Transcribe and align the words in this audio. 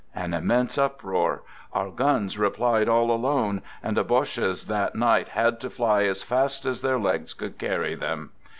An 0.15 0.33
immense 0.33 0.79
uproar! 0.79 1.43
Our 1.73 1.91
guns 1.91 2.35
re 2.35 2.49
plied 2.49 2.89
all 2.89 3.11
alone, 3.11 3.61
and 3.83 3.95
the 3.95 4.03
Bodies 4.03 4.65
that 4.65 4.95
night 4.95 5.27
had 5.27 5.59
to 5.59 5.69
fly: 5.69 6.05
as 6.05 6.23
fast 6.23 6.65
as 6.65 6.81
their 6.81 6.97
legs 6.97 7.35
could 7.35 7.59
carry 7.59 7.93
them. 7.93 8.31